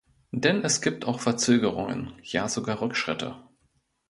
[0.31, 3.35] Denn es gibt auch Verzögerungen, ja sogar Rückschritte.